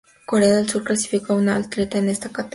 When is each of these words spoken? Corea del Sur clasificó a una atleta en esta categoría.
Corea 0.25 0.55
del 0.55 0.67
Sur 0.67 0.83
clasificó 0.83 1.33
a 1.33 1.35
una 1.35 1.57
atleta 1.57 1.99
en 1.99 2.09
esta 2.09 2.29
categoría. 2.29 2.49